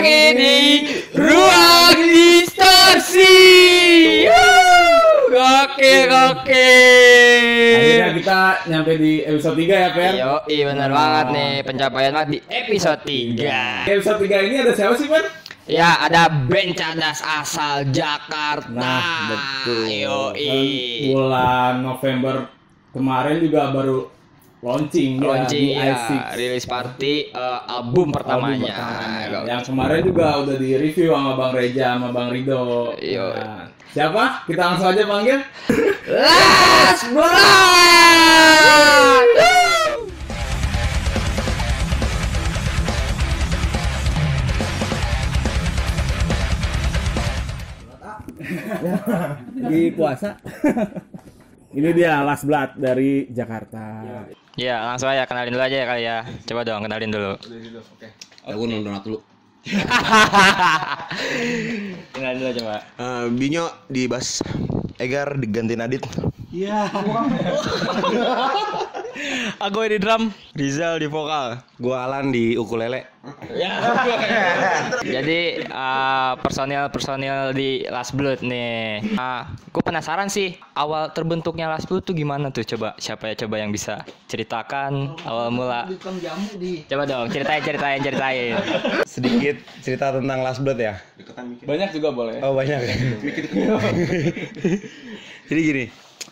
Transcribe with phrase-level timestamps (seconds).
[0.00, 0.56] lagi di
[1.12, 3.36] ruang distorsi.
[5.30, 6.72] Oke oke.
[7.76, 8.40] Akhirnya kita
[8.72, 10.12] nyampe di episode 3 ya, Per?
[10.16, 13.84] Yo, iya benar banget nih pencapaian banget di episode 3.
[13.84, 15.24] Di episode 3 ini ada siapa sih, Per?
[15.68, 18.72] Ya, ada band cadas asal Jakarta.
[18.72, 19.84] Nah, betul.
[19.86, 20.64] Yo, Kan
[21.12, 22.34] bulan November
[22.96, 24.08] kemarin juga baru
[24.60, 26.36] launching, launching ya, di ya, i6.
[26.36, 28.76] rilis party eh, album pertamanya.
[28.76, 29.48] Album pertamanya.
[29.48, 32.92] Yang kemarin juga udah di review sama Bang Reja sama Bang Rido.
[33.00, 33.32] Yo.
[33.32, 34.44] Nah, siapa?
[34.44, 35.40] Kita langsung aja panggil.
[36.12, 37.38] Last Blood.
[49.70, 50.36] Di puasa.
[51.70, 53.84] Ini dia Last Blood dari Jakarta.
[54.02, 54.20] Ya,
[54.68, 56.28] langsung aja kenalin dulu aja ya kali ya.
[56.44, 57.32] Coba dong kenalin dulu.
[58.44, 59.18] Aku nonton dulu.
[62.12, 62.84] kenalin dulu coba.
[63.00, 64.44] Eh, Binyo di bass,
[65.00, 66.04] Egar diganti Nadit.
[69.66, 71.60] Aku di drum, Rizal di vokal.
[71.80, 73.08] Gua Alan di ukulele.
[75.04, 75.68] Jadi
[76.40, 79.04] personil personil di Last Blood nih.
[79.70, 82.64] gue penasaran sih awal terbentuknya Last Blood tuh gimana tuh?
[82.64, 85.84] Coba siapa ya coba yang bisa ceritakan awal mula.
[86.88, 88.56] Coba dong ceritain ceritain ceritain.
[89.20, 90.96] Sedikit cerita tentang Last Blood ya.
[91.68, 92.40] Banyak juga boleh.
[92.40, 92.80] Oh banyak.
[92.80, 92.96] ya?
[95.50, 95.84] Jadi gini,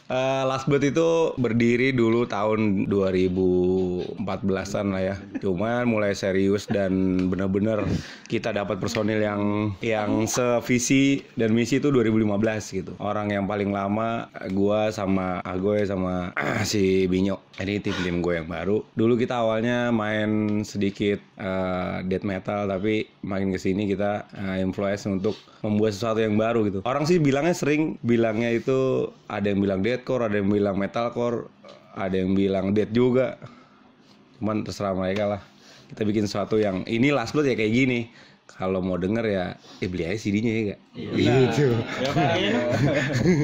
[0.08, 5.16] eh, Last Blood itu berdiri dulu tahun 2014-an lah ya.
[5.40, 7.84] Cuman mulai serius dan benar-benar
[8.28, 12.92] kita dapat personil yang yang sevisi dan misi itu 2015 gitu.
[12.98, 17.41] Orang yang paling lama gua sama Agoy sama ah, si Binyo.
[17.58, 18.86] Ini tim-tim gue yang baru.
[18.94, 25.10] Dulu kita awalnya main sedikit eh, death metal tapi makin ke sini kita eh, influence
[25.10, 25.34] untuk
[25.66, 26.80] membuat sesuatu yang baru gitu.
[26.86, 31.50] Orang sih bilangnya sering bilangnya itu ada yang bilang deathcore, ada yang bilang metalcore,
[31.98, 33.34] ada yang bilang death juga.
[34.38, 35.42] Cuman terserah mereka lah.
[35.91, 38.06] Kita bikin sesuatu yang ini last blood ya kayak gini.
[38.48, 39.44] Kalau mau denger ya,
[39.82, 40.81] eh beli aja CD-nya ya gak?
[41.14, 41.69] Gitu.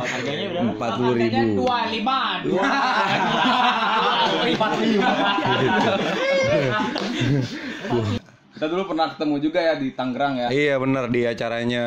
[0.01, 0.71] Harganya berapa?
[0.75, 1.63] Empat puluh ribu.
[8.55, 10.49] Kita dulu pernah ketemu juga ya di Tangerang ya.
[10.49, 11.85] Iya bener di acaranya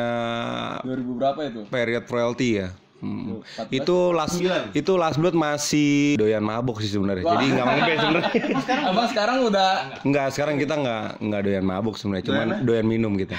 [0.86, 1.60] 2000 berapa itu?
[1.68, 2.68] period royalty ya.
[2.98, 3.38] Hmm.
[3.70, 4.42] Itu last
[4.74, 7.22] itu last blood masih doyan mabuk sih sebenarnya.
[7.22, 8.32] Jadi nggak mungkin sebenarnya.
[8.90, 9.70] Abang sekarang udah
[10.02, 13.38] Enggak, sekarang kita nggak nggak doyan mabuk sebenarnya, cuman doyan minum kita.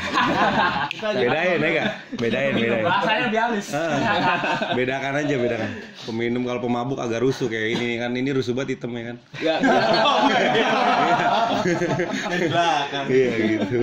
[1.19, 1.91] bedain ya enggak?
[2.15, 2.85] Bedain, bedain.
[2.87, 3.67] Rasanya lebih halus.
[3.75, 3.91] Ah,
[4.71, 5.69] bedakan aja, bedakan.
[6.07, 9.17] Peminum kalau pemabuk agak rusuh kayak ini kan ini rusuh banget hitam ya kan.
[9.43, 9.55] ya,
[13.11, 13.79] Iya gitu.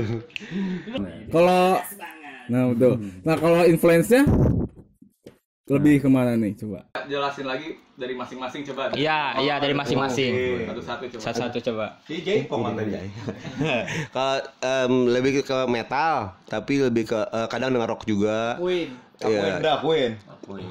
[1.28, 1.84] Kalau
[2.46, 2.92] Nah, betul.
[3.26, 4.22] Nah, kalau influence-nya
[5.66, 6.86] lebih ke mana nih coba?
[7.10, 8.94] Jelasin lagi dari masing-masing coba.
[8.94, 10.62] Iya, iya dari masing-masing.
[10.62, 11.22] Satu-satu coba.
[11.26, 11.86] Satu-satu coba.
[14.14, 18.54] Kalau em, lebih ke metal, tapi lebih ke eh, kadang dengar rock juga.
[18.62, 18.94] Queen.
[19.26, 19.58] Iya.
[20.46, 20.70] Queen.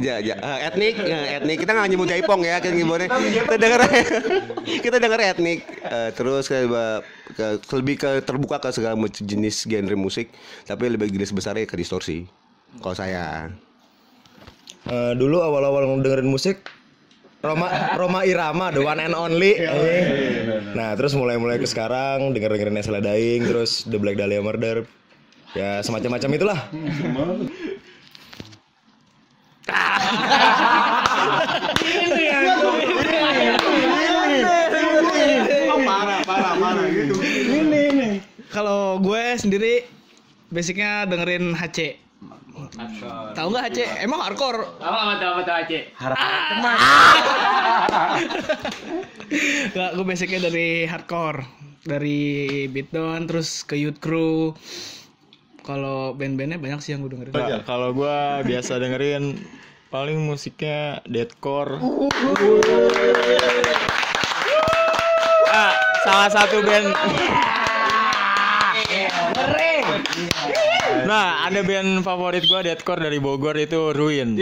[0.00, 1.56] Ya, ya, eh, etnik, eh, etnik.
[1.60, 3.10] Kita nggak nyebut Jaipong ya, kita nyebutnya.
[3.10, 3.80] Kita dengar,
[4.64, 5.60] kita dengar etnik.
[5.82, 6.64] Eh, terus ke,
[7.34, 10.32] ke- lebih ke terbuka ke segala macam jenis genre musik,
[10.64, 12.24] tapi lebih garis besarnya ke distorsi.
[12.80, 13.52] Kalau saya.
[14.82, 16.66] Eh, dulu awal-awal dengerin musik
[17.42, 19.58] Roma Roma Irama the one and only.
[20.74, 24.86] Nah, terus mulai-mulai ke sekarang denger-dengerin Nesla Dying, terus The Black Dahlia Murder.
[25.54, 26.58] Ya, semacam-macam itulah.
[38.52, 39.82] Kalau gue sendiri
[40.52, 41.98] basicnya dengerin HC.
[43.32, 43.78] Tahu nggak HC?
[44.04, 44.64] Emang hardcore.
[44.80, 45.82] Apa tuh apa tuh Aceh?
[49.72, 51.40] Nggak, gue basicnya dari hardcore.
[51.82, 52.20] Dari
[52.70, 54.54] beatdown terus ke youth crew.
[55.62, 57.32] Kalau band-bandnya banyak sih yang gue dengerin.
[57.34, 59.38] Nah, kalau gua biasa dengerin
[59.92, 61.78] paling musiknya deathcore.
[65.52, 65.72] ah,
[66.02, 66.90] salah satu band.
[71.08, 74.38] Nah, ada band favorit gua deathcore dari Bogor itu Ruin.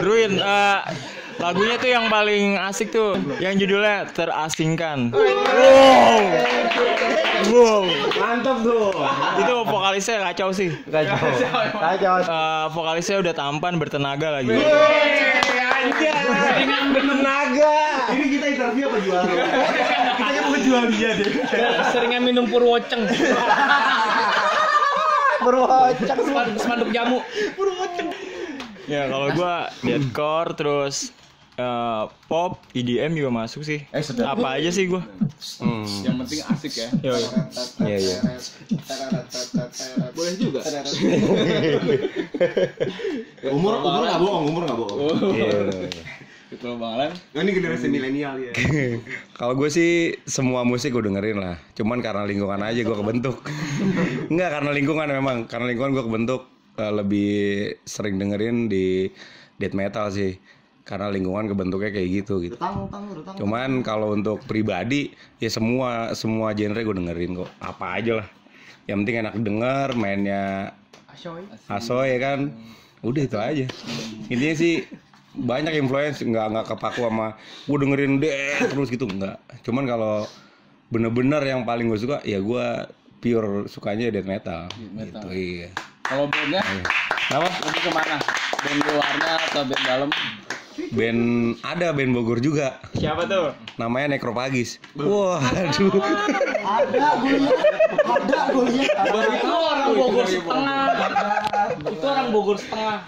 [0.00, 0.78] Ruin eh,
[1.40, 5.12] lagunya tuh yang paling asik tuh yang judulnya terasingkan.
[5.12, 6.20] Wow.
[7.50, 7.82] Wow.
[8.20, 8.92] Mantap tuh.
[9.40, 10.70] Itu vokalisnya kacau sih.
[10.86, 11.16] Kacau.
[11.74, 12.16] Kacau.
[12.70, 14.52] vokalisnya udah tampan bertenaga lagi.
[15.88, 17.76] Seringan Tenaga.
[18.12, 19.32] Ini kita interview apa jualan?
[20.18, 21.28] kita kan mau jual dia deh.
[21.94, 23.08] seringan minum purwoceng.
[25.40, 27.24] Spanduk, spanduk jamu.
[28.84, 31.16] Ya kalau gua deathcore terus
[31.60, 33.84] eh, pop, EDM juga masuk sih.
[33.92, 34.40] Eh, sedap.
[34.40, 35.04] Apa aja sih gua?
[36.00, 36.88] Yang penting asik ya.
[37.84, 38.16] Iya iya.
[40.16, 40.60] Boleh juga.
[43.52, 44.98] Umur umur nggak bohong, umur nggak bohong.
[45.36, 45.48] Iya.
[46.58, 48.50] Kalau Bang Alan, Oh, ini generasi milenial ya.
[49.38, 51.54] Kalau gue sih semua musik gue dengerin lah.
[51.78, 53.38] Cuman karena lingkungan aja gue kebentuk.
[54.34, 55.36] Enggak karena lingkungan memang.
[55.46, 56.42] Karena lingkungan gue kebentuk
[56.74, 57.32] eh, lebih
[57.86, 59.06] sering dengerin di
[59.62, 60.34] death metal sih.
[60.84, 62.56] Karena lingkungan kebentuknya kayak gitu gitu.
[62.58, 63.36] Tang tang udah tang.
[63.38, 67.50] Cuman kalau untuk pribadi ya semua semua genre gue dengerin kok.
[67.62, 68.28] Apa aja lah.
[68.88, 70.44] Yang penting enak denger, mainnya
[71.70, 72.50] asoy ya kan.
[73.06, 73.66] Udah itu aja.
[74.26, 74.82] Intinya sih
[75.30, 77.38] banyak influence nggak nggak kepaku sama
[77.70, 79.62] gue dengerin deh terus gitu nggak.
[79.62, 80.26] Cuman kalau
[80.90, 82.66] bener-bener yang paling gue suka ya gue
[83.22, 84.66] pure sukanya death metal.
[84.74, 85.70] Gitu, iya.
[86.10, 86.58] Kalau bandnya
[87.30, 87.46] Apa?
[87.46, 88.18] lebih ke mana?
[88.58, 90.10] Band luarnya atau band dalam?
[90.90, 91.22] Band
[91.62, 92.82] ada band Bogor juga.
[92.98, 93.54] Siapa tuh?
[93.78, 94.82] Namanya Necropagis.
[94.98, 95.38] Waduh.
[99.30, 100.82] Itu orang Bogor setengah.
[101.78, 103.06] Itu orang Bogor setengah.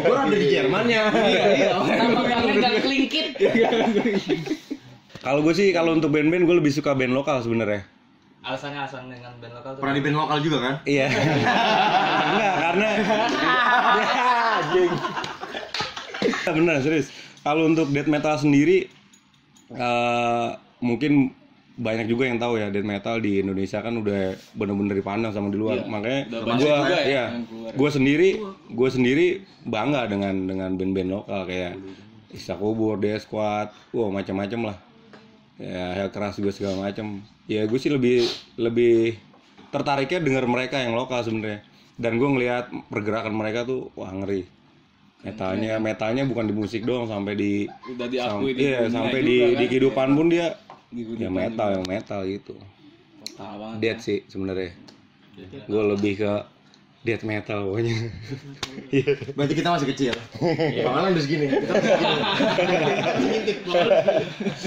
[0.00, 1.02] Bogor ada di Jermannya.
[1.12, 1.70] Iya iya.
[1.76, 3.36] Nama gangnya gang kelingkit.
[5.20, 7.84] Kalau gue sih kalau untuk band-band gue lebih suka band lokal sebenarnya.
[8.46, 9.80] Alasannya alasan dengan band lokal tuh.
[9.82, 10.74] Pernah di band lokal juga kan?
[10.86, 11.06] Iya.
[12.30, 12.88] Enggak, karena
[16.46, 17.10] Ya, Bener serius.
[17.42, 18.86] Kalau untuk death metal sendiri
[19.66, 20.48] eh
[20.78, 21.34] mungkin
[21.76, 25.58] banyak juga yang tahu ya death metal di Indonesia kan udah bener-bener dipandang sama di
[25.58, 25.82] luar.
[25.82, 27.24] Makanya gua ya,
[27.74, 28.38] gua sendiri
[28.70, 31.82] gua sendiri bangga dengan dengan band-band lokal kayak
[32.30, 34.76] Isa Kubur, Death Squad, wow macam-macam lah.
[35.56, 37.24] Ya Hell Keras juga segala macam.
[37.48, 38.28] Ya gue sih lebih
[38.60, 39.16] lebih
[39.72, 41.64] tertariknya denger mereka yang lokal sebenarnya.
[41.96, 44.44] Dan gue ngelihat pergerakan mereka tuh wah ngeri.
[45.24, 47.52] Metalnya metalnya bukan di musik doang sampai di
[47.88, 49.56] Udah diakui sam- di iya, sampai juga di kan.
[49.56, 50.46] di kehidupan pun dia
[50.86, 52.54] Di ya metal yang metal gitu.
[53.24, 53.76] Total banget.
[53.80, 54.70] Death sih sebenarnya.
[55.66, 56.32] Gue lebih ke
[57.02, 57.96] death metal pokoknya.
[59.36, 60.14] Berarti kita masih kecil.
[60.84, 61.46] Bang Alan udah segini.
[61.48, 62.20] Kita masih segini.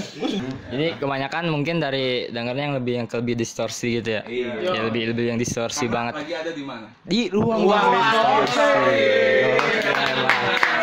[0.70, 4.22] Ini kebanyakan mungkin dari dengarnya yang lebih yang lebih distorsi gitu ya.
[4.28, 4.76] Iya.
[4.76, 6.20] Ya, lebih lebih yang distorsi banget.
[6.20, 6.86] Lagi ada di mana?
[7.08, 8.68] Di ruang ruang distorsi.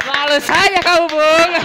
[0.02, 1.52] Selalu saya kamu bung.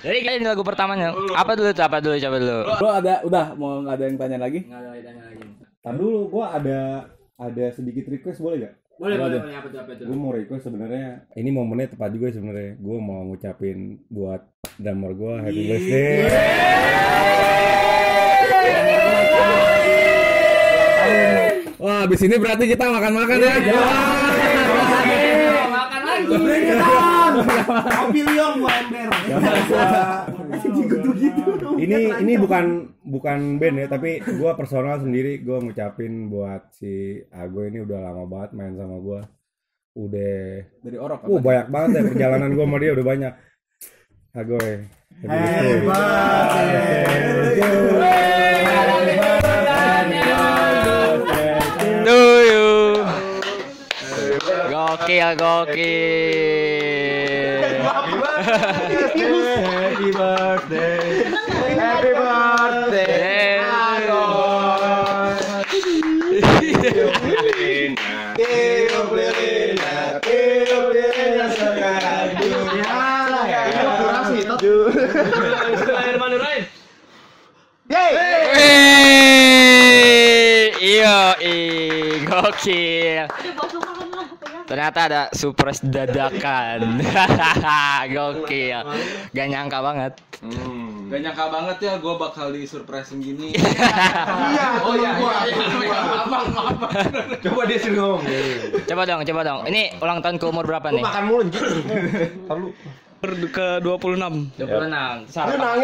[0.00, 1.12] Jadi ini lagu pertamanya.
[1.36, 1.84] Apa dulu tuh?
[1.84, 2.16] Apa dulu?
[2.16, 2.60] Coba dulu.
[2.64, 4.64] Lo ada udah mau nggak ada yang tanya lagi?
[4.64, 5.44] Nggak ada tanya lagi.
[5.80, 7.08] Tar dulu, gua ada
[7.40, 8.74] ada sedikit request boleh gak?
[9.00, 9.56] Boleh, boleh, boleh.
[9.56, 9.80] Apa tuh?
[9.80, 10.04] Apa tuh?
[10.12, 11.24] Gue mau request sebenarnya.
[11.32, 12.76] Ini momennya tepat juga sebenarnya.
[12.76, 14.44] Gue mau ngucapin buat
[14.76, 16.28] drummer gue happy birthday.
[21.80, 23.56] Wah, abis ini berarti kita makan-makan ya.
[25.64, 26.36] Makan lagi.
[27.72, 29.08] Kopi liong gua ember.
[31.80, 32.64] Ini ini bukan
[33.04, 38.24] bukan band ya, tapi gue personal sendiri gue ngucapin buat si Ago ini udah lama
[38.26, 39.20] banget main sama gue.
[39.90, 41.26] Udah, Dari orok.
[41.26, 43.32] uh banyak banget ya perjalanan gue sama dia udah banyak.
[44.30, 44.78] Ago ya.
[45.20, 45.84] Happy
[52.06, 52.70] Do you?
[54.70, 56.59] Gokil, gokil.
[58.50, 61.24] Happy birthday.
[61.78, 63.60] Happy birthday.
[66.90, 67.14] Tiup
[71.30, 72.30] tiup sekarang.
[73.80, 74.38] Durasi.
[77.90, 78.10] Wih,
[80.80, 81.18] Iya,
[82.24, 83.26] gokil.
[84.70, 87.02] Ternyata ada surprise dadakan.
[88.14, 88.86] gokil.
[89.34, 90.12] Gak nyangka banget.
[91.10, 93.50] Gak nyangka banget ya gue bakal di surprisein gini.
[94.86, 95.10] Oh iya,
[97.42, 98.22] Coba dia sih ngomong.
[98.86, 99.66] Coba dong, coba dong.
[99.66, 101.02] Ini ulang tahun ke umur berapa nih?
[101.02, 101.66] Makan mulu anjing.
[102.46, 102.70] Lalu
[103.52, 104.16] Ke 26.
[104.56, 104.64] 26.
[104.64, 105.36] lu nangis,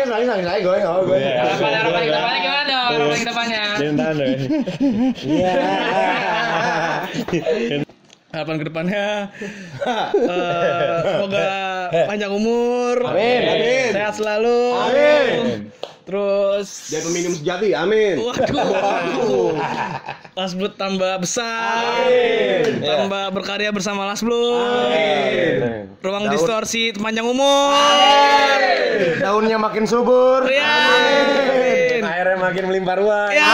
[0.09, 1.21] nangis, nangis aja gue, oh gue.
[1.21, 2.89] Harapan harapan kita banyak gimana dong?
[2.97, 3.35] Harapan kita
[7.75, 7.85] banyak.
[8.35, 9.07] Harapan ke depannya
[10.19, 11.51] eh, semoga
[12.11, 13.89] panjang umur, Amin, amin.
[13.95, 15.71] sehat selalu, Amin.
[16.07, 18.23] Terus Jadi peminum sejati, amin.
[18.23, 19.59] Waduh.
[20.55, 22.07] Blood tambah besar.
[22.79, 24.95] Tambah berkarya bersama Last Blood.
[25.99, 27.75] Ruang distorsi panjang umur.
[29.19, 30.47] Daunnya makin subur.
[30.47, 30.79] Ya.
[32.07, 33.27] Airnya makin melimpah ruah.
[33.35, 33.51] Ya.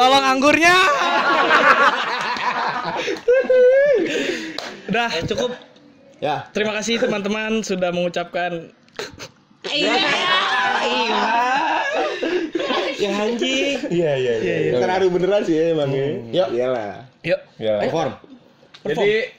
[0.00, 1.03] Tolong anggurnya.
[4.94, 5.50] Udah cukup.
[6.22, 6.46] Ya.
[6.54, 8.70] Terima kasih teman-teman sudah mengucapkan
[13.90, 14.78] Iya iya iya.
[14.78, 16.06] Terharu beneran sih ya emang ya.
[16.30, 16.48] Yuk.
[16.54, 17.10] Iyalah.
[17.26, 17.40] yuk.
[17.58, 18.12] Perform.
[18.86, 19.34] Jadi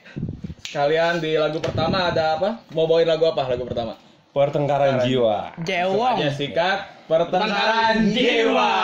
[0.76, 2.60] kalian di lagu pertama ada apa?
[2.76, 3.96] Mau bawain lagu apa lagu pertama?
[4.36, 5.56] Pertengkaran jiwa.
[5.64, 6.20] Jewong.
[6.20, 8.76] Ya sikat pertengkaran jiwa.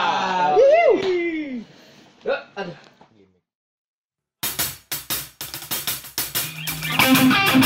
[7.33, 7.63] Yeah.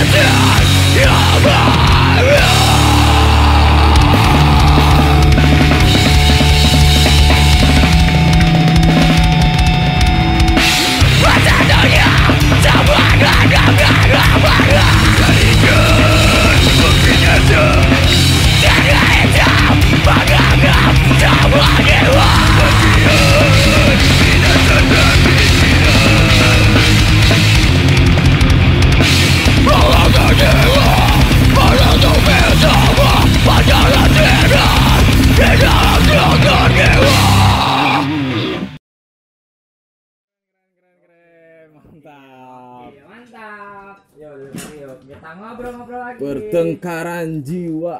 [0.00, 0.32] Один
[0.96, 1.04] и
[45.90, 46.18] ngobrol-ngobrol lagi.
[46.22, 47.96] Pertengkaran jiwa.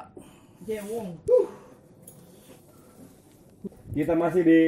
[3.90, 4.60] Kita masih di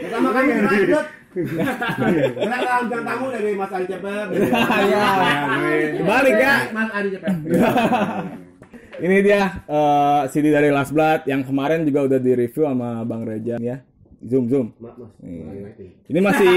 [0.00, 1.06] Pertama kami lanjut.
[1.30, 4.26] Bintang tamu dari Mas Adi Cepet.
[4.90, 5.06] Ya,
[6.02, 6.54] balik ya.
[6.74, 7.34] Mas Adi Cepet.
[9.00, 13.24] Ini dia eh, CD dari Last Blood yang kemarin juga udah di review sama Bang
[13.24, 13.80] Reja ya.
[14.20, 14.66] Zoom zoom.
[15.24, 15.96] Nih.
[16.12, 16.54] Ini masih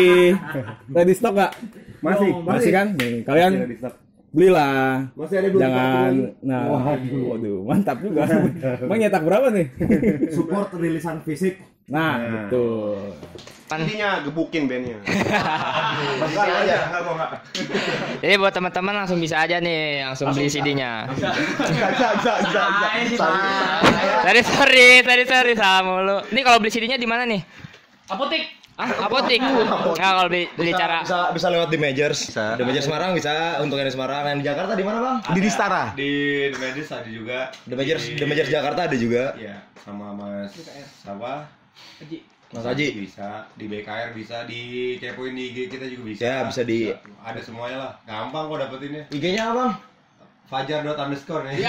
[0.95, 1.55] ready stock gak?
[2.03, 2.87] masih Masih kan?
[2.99, 3.51] Nih, kalian
[4.35, 5.07] belilah.
[5.15, 6.11] Masih ada Jangan
[6.43, 8.27] nah waduh, mantap juga.
[8.83, 9.67] Emang nyetak berapa nih?
[10.35, 11.72] support rilisan fisik.
[11.91, 12.15] Nah,
[12.47, 13.11] betul.
[13.73, 15.01] Intinya gebukin bandnya.
[18.21, 21.09] Jadi buat teman-teman langsung bisa aja nih, langsung beli CD-nya.
[24.23, 26.23] Tadi sorry, tadi sorry sama mulu.
[26.31, 27.41] Ini kalau beli CD-nya di mana nih?
[28.07, 28.63] Apotik.
[28.73, 29.37] Ah, apotik.
[29.37, 32.33] Nah, kalau beli, beli bisa, cara bisa bisa lewat di Majors.
[32.33, 34.25] Di Majors Semarang bisa untuk yang di Semarang.
[34.33, 35.17] Yang di Jakarta di mana, Bang?
[35.29, 35.83] Di Distara.
[35.93, 36.11] Di
[36.49, 37.39] The Majors ada juga.
[37.67, 39.37] Di Majors di Majors Jakarta ada juga.
[39.37, 40.53] Iya, sama Mas
[41.73, 42.17] apa?
[42.53, 42.87] Mas Haji.
[42.93, 44.61] Bisa di BKR bisa di
[45.01, 46.21] kepoin di IG kita juga bisa.
[46.21, 47.91] Ya, bisa di- ada semuanya lah.
[48.05, 49.03] Gampang kok dapetinnya.
[49.09, 49.73] IG-nya apa, Bang?
[50.43, 51.65] Fajar dot underscore nih.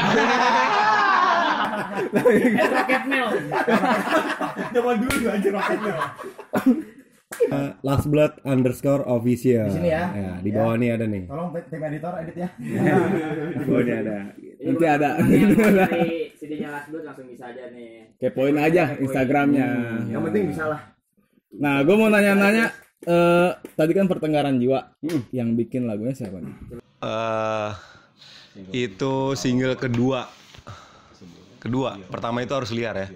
[7.34, 9.66] Eh, Last Blood underscore official.
[9.66, 10.04] Di sini ya.
[10.44, 11.24] di bawah nih ada nih.
[11.26, 12.48] Tolong tim editor edit ya.
[12.60, 14.16] Di bawah nih ada.
[14.64, 15.10] Nanti ada.
[16.44, 18.20] CD-nya Last Blood langsung bisa aja nih.
[18.20, 19.66] Kepoin aja Instagramnya.
[20.12, 20.80] Yang penting bisa lah.
[21.56, 22.68] Nah, gue mau nanya-nanya.
[23.04, 24.92] eh tadi kan pertengkaran jiwa.
[25.32, 26.54] Yang bikin lagunya siapa nih?
[27.04, 27.72] eh
[28.76, 30.28] itu single kedua.
[31.60, 33.08] Kedua, pertama itu harus liar ya.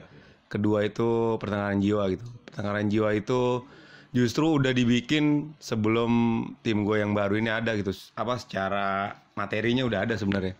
[0.48, 2.24] Kedua itu pertengahan jiwa gitu.
[2.48, 3.60] Pertengahan jiwa itu
[4.08, 6.12] justru udah dibikin sebelum
[6.64, 7.92] tim gue yang baru ini ada gitu.
[8.16, 10.56] Apa secara materinya udah ada sebenarnya.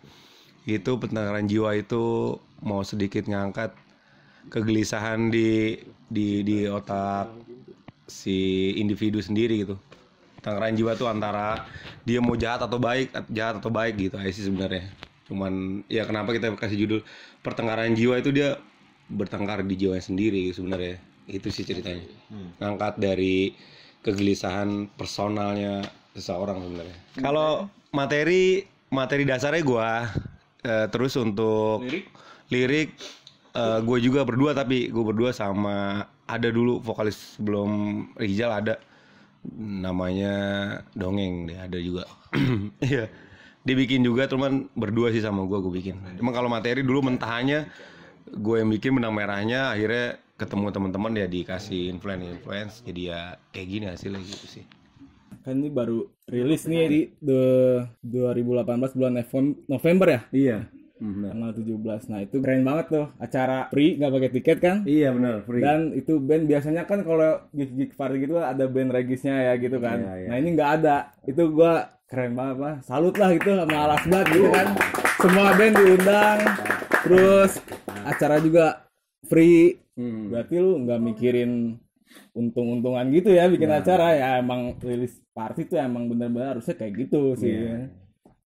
[0.69, 3.73] Itu pertengahan jiwa itu mau sedikit ngangkat
[4.53, 5.81] kegelisahan di
[6.13, 7.33] di di otak
[8.05, 9.81] si individu sendiri gitu.
[10.45, 11.65] Tangerang jiwa tuh antara
[12.05, 14.93] dia mau jahat atau baik, jahat atau baik gitu aja sih sebenarnya.
[15.25, 17.01] Cuman ya kenapa kita kasih judul
[17.41, 18.61] pertengkaran jiwa itu dia
[19.09, 21.01] bertengkar di jiwanya sendiri sebenarnya.
[21.25, 22.05] Itu sih ceritanya.
[22.61, 23.57] Ngangkat dari
[24.05, 26.97] kegelisahan personalnya seseorang sebenarnya.
[27.21, 30.09] Kalau materi materi dasarnya gua
[30.65, 32.09] eh, terus untuk lirik?
[33.55, 37.71] eh, gue juga berdua tapi gue berdua sama ada dulu vokalis sebelum
[38.17, 38.75] Rizal ada.
[39.59, 40.35] Namanya
[40.93, 42.05] dongeng deh ada juga.
[42.85, 43.09] Iya.
[43.67, 46.01] Dibikin juga cuman berdua sih sama gue gue bikin.
[46.17, 47.69] Emang kalau materi dulu mentahannya
[48.37, 53.69] gue yang bikin benang merahnya akhirnya ketemu teman-teman ya dikasih influence influence jadi ya kayak
[53.69, 54.65] gini hasilnya gitu sih
[55.49, 57.41] Kan ini baru rilis nih di the
[58.05, 60.21] 2018 bulan Novem- November ya?
[60.29, 60.59] Iya.
[61.01, 62.13] Tanggal 17.
[62.13, 63.07] Nah, itu keren banget tuh.
[63.17, 64.77] Acara free nggak pakai tiket kan?
[64.85, 65.65] Iya benar, free.
[65.65, 70.05] Dan itu band biasanya kan kalau gig-gig party gitu ada band regisnya ya gitu kan.
[70.05, 70.29] Iya, iya.
[70.29, 71.17] Nah ini nggak ada.
[71.25, 72.75] Itu gua keren banget lah.
[72.85, 74.67] Salut lah gitu sama Alas Blood gitu kan.
[75.17, 76.39] Semua band diundang.
[77.09, 77.53] Terus
[78.05, 78.85] acara juga
[79.25, 79.81] free.
[79.97, 80.29] Hmm.
[80.29, 81.81] Berarti lu nggak mikirin
[82.33, 87.39] untung-untungan gitu ya bikin acara ya emang rilis party tuh emang bener-bener harusnya kayak gitu
[87.39, 87.87] sih.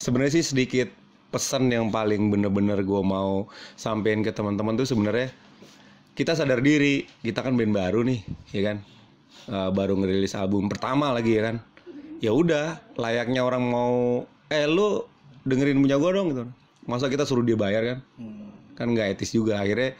[0.03, 0.91] sebenarnya sih sedikit
[1.31, 3.47] pesan yang paling bener-bener gue mau
[3.79, 5.31] sampein ke teman-teman tuh sebenarnya
[6.11, 8.19] kita sadar diri kita kan band baru nih
[8.51, 8.77] ya kan?
[9.47, 11.55] Eh, baru ngerilis album pertama lagi ya kan?
[12.19, 15.07] Ya udah layaknya orang mau eh lu
[15.47, 16.43] dengerin punya gue dong gitu.
[16.83, 17.99] Masa kita suruh dia bayar kan?
[18.75, 19.63] Kan nggak etis juga.
[19.63, 19.95] Akhirnya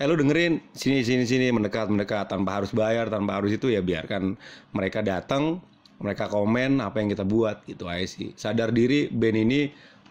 [0.00, 3.84] eh lu dengerin sini sini sini mendekat mendekat tanpa harus bayar tanpa harus itu ya
[3.84, 4.32] biarkan
[4.72, 5.60] mereka datang
[6.00, 8.32] mereka komen apa yang kita buat gitu aja sih.
[8.34, 9.60] Sadar diri band ini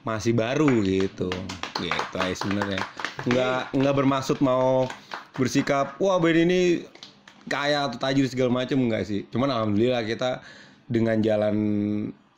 [0.05, 1.29] masih baru gitu.
[1.81, 2.81] Gitu aja sebenarnya.
[3.25, 4.85] Nggak nggak bermaksud mau
[5.35, 6.85] bersikap wah band ini
[7.49, 9.25] kaya atau tajir segala macam enggak sih.
[9.33, 10.45] Cuman alhamdulillah kita
[10.85, 11.57] dengan jalan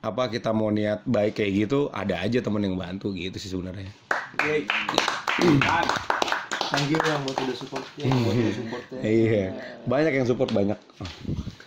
[0.01, 3.93] apa kita mau niat baik kayak gitu ada aja temen yang bantu gitu sih sebenarnya
[6.71, 8.99] Thank you yang buat udah support ya, buat udah support ya.
[9.03, 9.45] iya
[9.83, 10.79] banyak yang support banyak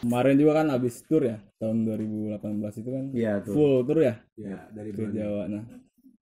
[0.00, 3.04] Kemarin juga kan abis tour ya tahun 2018 itu kan.
[3.16, 3.52] Iya tuh.
[3.56, 5.48] Full tour ya Iya, dari ke Jawa.
[5.48, 5.64] Nah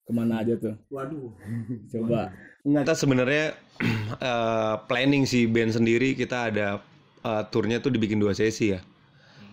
[0.06, 0.74] ke mana aja tuh?
[0.86, 1.34] Waduh.
[1.90, 2.30] Coba.
[2.62, 3.58] kita sebenarnya
[4.30, 6.78] eh, planning si band sendiri kita ada
[7.26, 8.82] eh, turnya tuh dibikin dua sesi ya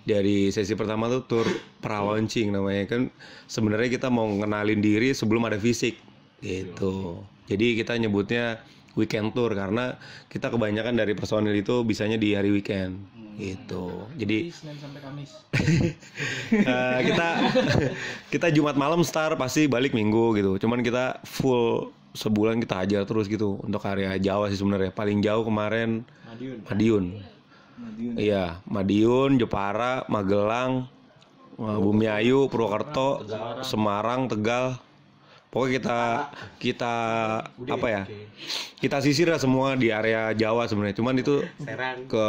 [0.04, 1.48] dari sesi pertama tuh tur
[1.80, 3.02] pra-launching namanya kan
[3.48, 5.96] sebenarnya kita mau ngenalin diri sebelum ada fisik
[6.44, 8.60] gitu jadi kita nyebutnya
[8.94, 9.98] weekend tour karena
[10.30, 13.02] kita kebanyakan dari personil itu bisanya di hari weekend
[13.34, 15.32] gitu jadi Senin sampai Kamis.
[16.54, 17.28] Eh, kita
[18.30, 20.62] kita Jumat malam start pasti balik Minggu gitu.
[20.62, 24.94] Cuman kita full sebulan kita hajar terus gitu untuk area Jawa sih sebenarnya.
[24.94, 26.06] Paling jauh kemarin
[26.70, 27.18] Madiun.
[28.16, 30.86] Iya, Madiun, Jepara, Magelang,
[31.58, 33.26] eh, Bumiayu, Purwokerto,
[33.66, 34.78] Semarang, Tegal.
[35.54, 36.00] Pokoknya kita
[36.66, 36.96] kita
[37.46, 38.04] apa ya?
[38.82, 40.98] Kita sisir lah semua di area Jawa sebenarnya.
[40.98, 41.46] Cuman itu
[42.10, 42.28] ke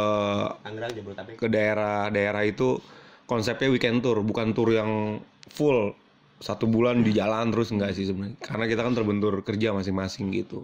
[1.33, 2.77] ke daerah-daerah itu
[3.25, 5.17] konsepnya weekend tour, bukan tour yang
[5.49, 5.97] full
[6.37, 8.37] satu bulan di jalan terus enggak sih sebenarnya.
[8.45, 10.61] Karena kita kan terbentur kerja masing-masing gitu.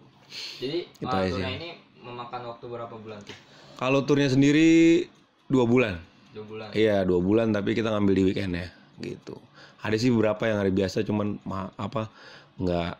[0.62, 1.34] Jadi uh, aja.
[1.34, 1.70] turnya ini
[2.00, 3.36] memakan waktu berapa bulan tuh?
[3.82, 5.04] Kalau turnya sendiri
[5.50, 5.98] dua bulan.
[6.32, 6.68] Dua bulan.
[6.78, 8.70] Iya dua bulan tapi kita ngambil di weekend ya
[9.02, 9.36] gitu.
[9.82, 12.14] Ada sih beberapa yang hari biasa cuman ma- apa
[12.60, 12.94] nggak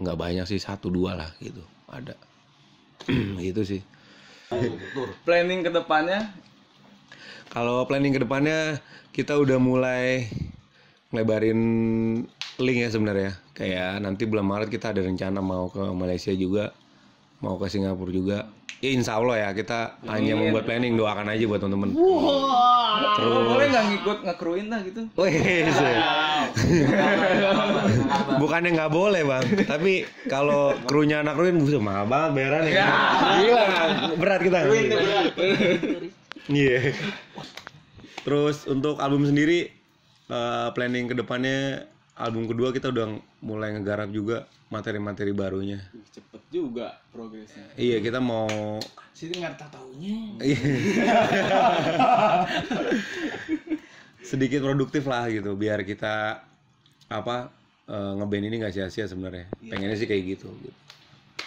[0.00, 2.16] nggak banyak sih satu dua lah gitu ada
[3.46, 3.82] gitu sih.
[5.26, 6.30] Planning ke depannya
[7.52, 8.82] Kalau planning ke depannya
[9.14, 10.26] kita udah mulai
[11.14, 11.60] ngelebarin
[12.58, 13.32] link ya sebenarnya.
[13.54, 16.74] Kayak nanti bulan Maret kita ada rencana mau ke Malaysia juga,
[17.38, 18.38] mau ke Singapura juga.
[18.82, 21.94] Ya insya Allah ya kita hanya membuat planning doakan aja buat teman-teman.
[23.14, 25.02] Terus boleh nggak ngikut ngekruin lah gitu?
[25.14, 25.70] Wih,
[28.40, 32.72] Bukannya nggak boleh bang, tapi kalau krunya anak kruin buset mahal banget bayarannya.
[33.42, 33.64] Gila,
[34.18, 34.58] berat kita.
[36.50, 36.94] Iya.
[38.24, 39.68] Terus untuk album sendiri
[40.30, 45.82] eh, planning ke depannya album kedua kita udah mulai ngegarap juga materi-materi barunya.
[46.14, 47.66] Cepet juga progresnya.
[47.74, 48.78] Iya kita mau
[49.14, 50.18] Sini nggak tahu taunya.
[54.24, 56.40] Sedikit produktif lah gitu biar kita
[57.12, 57.52] apa
[57.84, 60.78] eh, ngeband ini nggak sia-sia sebenarnya pengennya sih kayak gitu, gitu.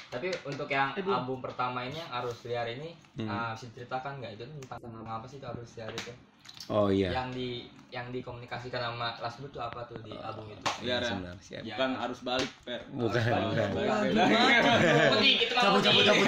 [0.07, 3.25] Tapi untuk yang album pertama ini yang Arus Liar ini Hmm.
[3.25, 6.13] uh, bisa diceritakan nggak itu tentang apa sih itu Arus Liar itu?
[6.71, 7.11] Oh iya.
[7.13, 7.49] Yang di
[7.87, 10.59] yang dikomunikasikan sama Last Blue itu apa tuh di album itu?
[10.83, 11.63] Liar ya.
[11.63, 12.83] Bukan harus balik, Per.
[12.91, 13.21] bukan
[15.87, 16.27] cabut, cabut,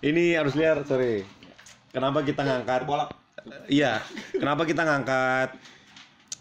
[0.00, 1.20] ini harus liar sorry.
[1.92, 2.88] Kenapa kita ngangkat?
[3.68, 4.00] Iya
[4.32, 5.48] kenapa kita ngangkat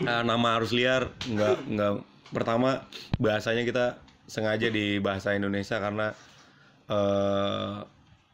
[0.08, 1.12] eh, nama harus liar?
[1.28, 1.94] Nggak nggak.
[2.32, 2.88] Pertama
[3.20, 6.14] bahasanya kita sengaja di bahasa Indonesia karena
[6.90, 7.78] eh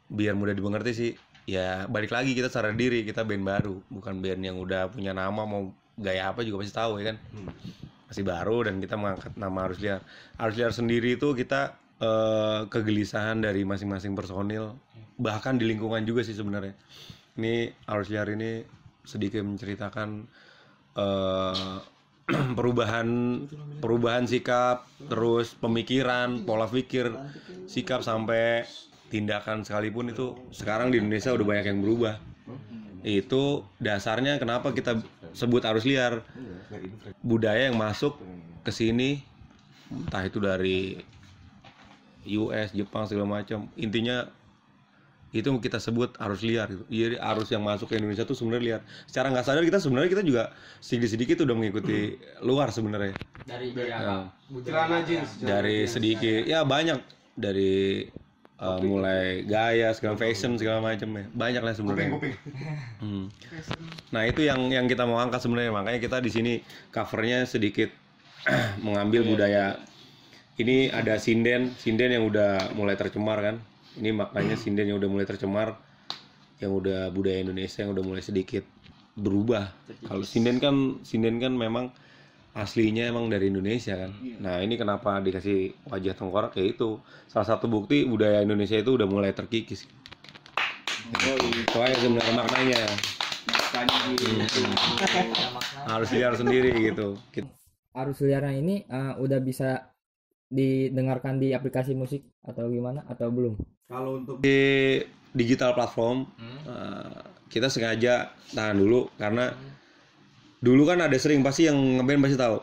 [0.10, 1.12] biar mudah dimengerti sih.
[1.46, 3.76] Ya balik lagi kita sadar diri kita band baru.
[3.92, 7.18] Bukan band yang udah punya nama mau gaya apa juga pasti tahu ya kan?
[8.10, 10.02] Masih baru dan kita mengangkat nama harus liar.
[10.40, 14.74] Harus liar sendiri itu kita eh, kegelisahan dari masing-masing personil
[15.16, 16.76] bahkan di lingkungan juga sih sebenarnya.
[17.36, 18.64] Ini harus liar ini
[19.06, 20.10] sedikit menceritakan
[20.98, 21.78] eh,
[22.58, 23.08] perubahan
[23.80, 27.14] perubahan sikap terus pemikiran pola pikir
[27.70, 28.66] sikap sampai
[29.14, 32.16] tindakan sekalipun itu sekarang di Indonesia udah banyak yang berubah.
[33.06, 34.98] Itu dasarnya kenapa kita
[35.38, 36.26] sebut arus liar.
[37.22, 38.18] Budaya yang masuk
[38.66, 39.22] ke sini
[39.86, 40.98] entah itu dari
[42.26, 44.26] US Jepang segala macam intinya
[45.36, 46.84] itu kita sebut arus liar gitu.
[46.88, 48.82] Jadi arus yang masuk ke Indonesia tuh sebenarnya liar.
[49.04, 50.44] Secara nggak sadar kita sebenarnya kita juga
[50.80, 53.14] sedikit-sedikit udah mengikuti luar sebenarnya.
[53.44, 54.16] Dari dari Ya, apa?
[54.64, 55.30] Celana jeans.
[55.38, 56.98] dari sedikit ya banyak
[57.36, 58.08] dari
[58.58, 62.10] uh, mulai gaya segala fashion segala macam ya banyak lah sebenarnya
[63.04, 63.28] Hmm.
[64.10, 66.54] nah itu yang yang kita mau angkat sebenarnya makanya kita di sini
[66.90, 67.92] covernya sedikit
[68.86, 69.78] mengambil budaya
[70.56, 73.56] ini ada sinden sinden yang udah mulai tercemar kan
[74.00, 75.76] ini maknanya sinden yang udah mulai tercemar
[76.60, 78.64] yang udah budaya Indonesia yang udah mulai sedikit
[79.16, 79.72] berubah
[80.08, 81.92] kalau sinden kan sinden kan memang
[82.56, 84.16] aslinya emang dari Indonesia kan.
[84.40, 89.04] Nah ini kenapa dikasih wajah tengkorak ya itu salah satu bukti budaya Indonesia itu udah
[89.04, 89.84] mulai terkikis.
[91.12, 92.82] Itu aja sebenarnya maknanya.
[95.84, 97.20] Harus liar sendiri gitu.
[97.36, 97.52] Kita-
[97.96, 99.95] arus liarnya ini eh, udah bisa
[100.50, 103.58] didengarkan di aplikasi musik atau gimana atau belum?
[103.90, 105.02] Kalau untuk Di
[105.36, 106.26] digital platform
[106.66, 109.52] eh, kita sengaja tahan dulu karena
[110.64, 112.58] dulu kan ada sering pasti yang ngeband pasti tahu.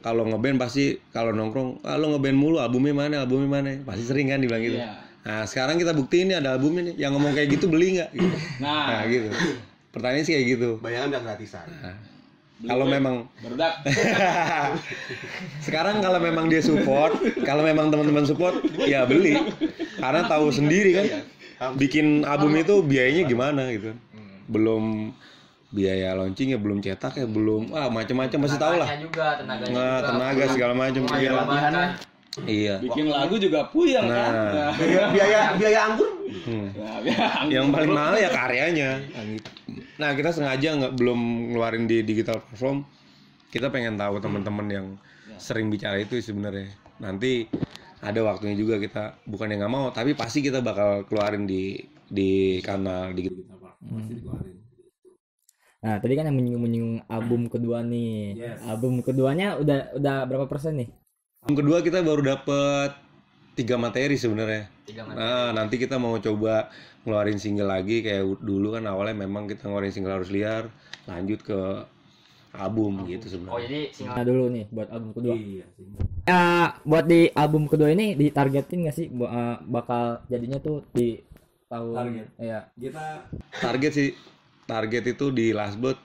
[0.00, 4.32] Kalau ngeband pasti kalau nongkrong, ah, lo ngeband mulu albumnya mana, albumnya mana, pasti sering
[4.32, 4.78] kan dibilang gitu.
[5.20, 8.10] Nah sekarang kita buktiin nih ada album ini, yang ngomong kayak gitu beli nggak?
[8.16, 8.36] Gitu.
[8.64, 9.04] Nah.
[9.04, 9.28] gitu.
[9.92, 10.70] Pertanyaan sih kayak gitu.
[10.80, 11.66] Bayangan udah gratisan.
[12.60, 13.80] Kalau memang Berudak.
[15.66, 17.16] sekarang kalau memang dia support,
[17.48, 19.40] kalau memang teman-teman support, ya beli.
[19.96, 21.06] Karena tahu sendiri kan,
[21.80, 23.96] bikin album itu biayanya gimana gitu.
[24.44, 25.16] Belum
[25.70, 29.94] biaya launching ya belum cetak ya belum ah macam-macam masih tahu lah juga tenaganya nah
[30.02, 30.08] juga.
[30.10, 31.72] tenaga segala macam Mulai iya latihan.
[32.42, 34.32] iya Bikin lagu juga puyeng kan.
[34.34, 36.68] nah biaya biaya, biaya anggur hmm.
[37.54, 38.98] yang paling mahal ya karyanya
[40.00, 42.88] nah kita sengaja nggak belum ngeluarin di digital platform.
[43.52, 44.86] Kita pengen tahu teman-teman yang
[45.36, 46.72] sering bicara itu sebenarnya.
[47.04, 47.44] Nanti
[48.00, 51.76] ada waktunya juga kita bukan yang nggak mau tapi pasti kita bakal keluarin di
[52.08, 53.76] di kanal digital platform.
[54.00, 54.56] Pasti dikeluarin.
[55.80, 58.36] Nah, tadi kan yang menyinggung-menyinggung album kedua nih.
[58.68, 60.88] Album keduanya udah udah berapa persen nih?
[61.48, 63.09] Yang kedua kita baru dapet
[63.60, 64.64] tiga materi sebenarnya.
[64.88, 65.20] Tiga materi.
[65.20, 66.72] Nah nanti kita mau coba
[67.04, 70.72] ngeluarin single lagi kayak dulu kan awalnya memang kita ngeluarin single harus liar,
[71.04, 71.60] lanjut ke
[72.50, 73.62] album gitu Oh sebenarnya.
[73.62, 75.34] jadi single Nah, dulu nih buat album kedua.
[75.38, 75.66] Iya.
[76.26, 76.42] Ya,
[76.82, 81.22] buat di album kedua ini ditargetin nggak sih eh, bakal jadinya tuh di
[81.70, 82.26] tahun Target.
[82.42, 83.04] ya Kita
[83.62, 84.08] Target sih
[84.66, 85.98] target itu di last but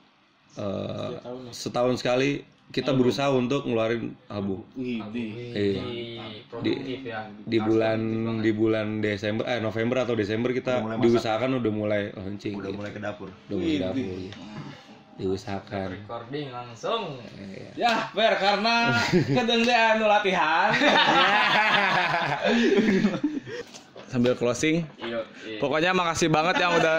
[0.58, 1.18] eh,
[1.50, 4.66] setahun sekali kita berusaha untuk ngeluarin album.
[4.76, 5.06] Iya.
[6.60, 6.72] di
[7.08, 7.30] ya.
[7.46, 8.00] Di bulan
[8.42, 11.02] di bulan Desember eh November atau Desember kita masak.
[11.04, 12.58] diusahakan udah mulai launching.
[12.58, 12.80] Udah gitu.
[12.82, 13.30] mulai ke dapur.
[13.48, 14.04] Udah mulai dapur.
[15.16, 15.90] Diusahakan.
[16.04, 17.24] Recording langsung.
[17.80, 20.76] Ya, Fer karena kedengdean nu latihan.
[24.12, 24.84] Sambil closing.
[25.00, 25.24] Iya.
[25.48, 25.60] iya.
[25.64, 26.96] Pokoknya makasih banget yang udah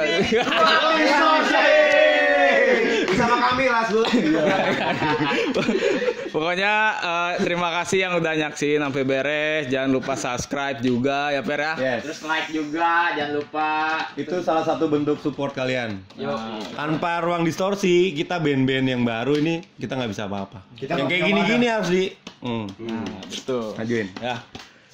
[3.16, 4.06] Bersama kami Lasbut.
[6.36, 9.72] Pokoknya eh, terima kasih yang udah nyaksin sampai beres.
[9.72, 11.72] Jangan lupa subscribe juga ya Per ya.
[11.80, 12.00] Yes.
[12.04, 13.72] Terus like juga, jangan lupa.
[14.20, 15.96] Itu salah satu bentuk support kalian.
[16.20, 16.36] Yuk.
[16.76, 20.60] Tanpa ruang distorsi, kita band-band yang baru ini kita nggak bisa apa-apa.
[20.76, 22.12] Kita yang kayak gini-gini harus di
[22.44, 22.68] hmm.
[23.32, 23.72] Betul.
[23.80, 24.12] majuin.
[24.20, 24.44] Ya.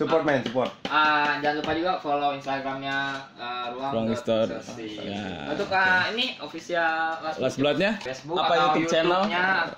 [0.02, 0.70] Support man, support.
[0.90, 4.50] Ah, jangan lupa juga follow Instagramnya ah, Ruang, Ruang Store.
[4.50, 4.98] Distorsi.
[4.98, 5.46] Ya.
[5.46, 8.02] Untuk ah, ini official Last Blood-nya?
[8.02, 9.22] Facebook Apa atau YouTube channel?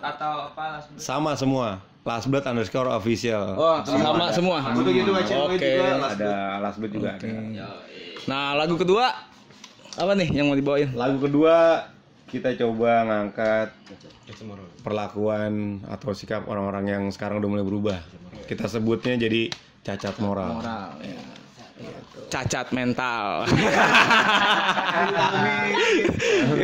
[0.00, 1.04] Atau apa Last Blood?
[1.04, 1.84] Sama semua.
[2.08, 3.52] Last Blood underscore official.
[3.52, 4.64] Oh, sama semua.
[4.72, 5.60] Untuk YouTube channel Oke.
[5.60, 6.24] juga Lasbut.
[6.24, 6.32] ada
[6.64, 7.28] Last Blood juga ada.
[8.24, 9.12] Nah, lagu kedua
[10.00, 10.88] apa nih yang mau dibawain?
[10.96, 11.84] Lagu kedua
[12.32, 13.76] kita coba ngangkat
[14.80, 17.98] perlakuan atau sikap orang-orang yang sekarang udah mulai berubah.
[18.48, 19.52] Kita sebutnya jadi
[19.85, 20.64] cacat moral.
[21.05, 21.20] ya.
[22.33, 23.44] Cacat mental.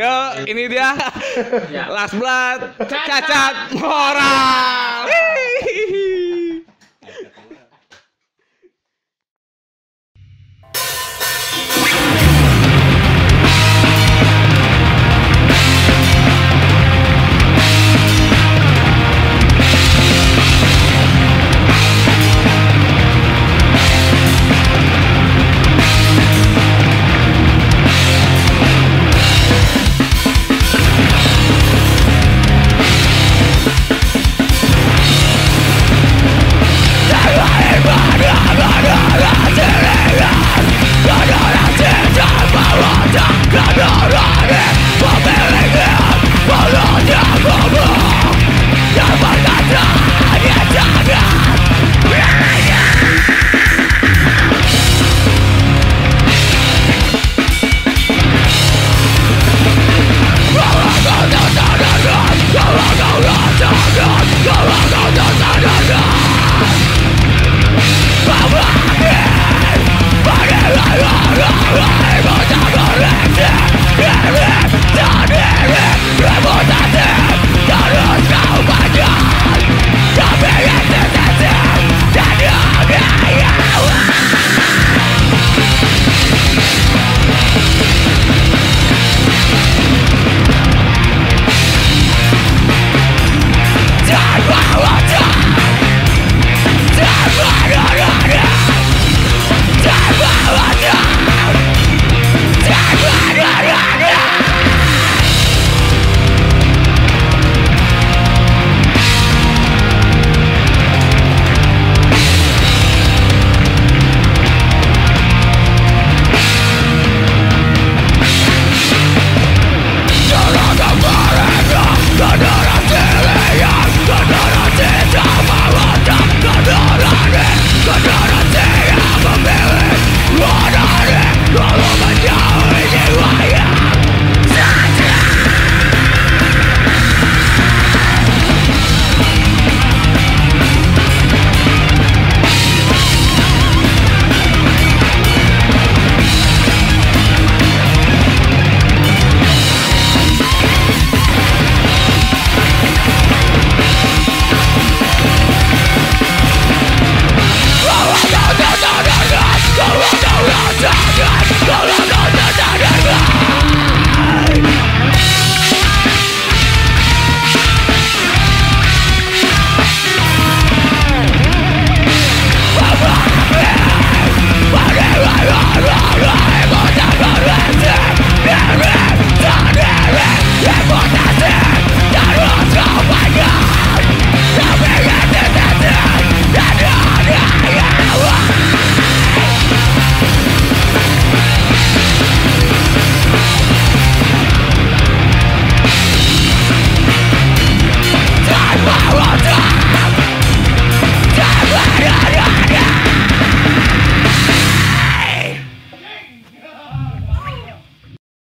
[0.00, 0.16] Yo,
[0.48, 0.96] ini dia.
[1.92, 2.80] Last Blood.
[2.88, 5.04] Cacat moral.